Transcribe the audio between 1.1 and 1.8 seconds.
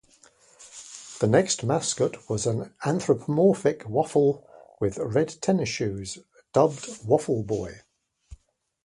The next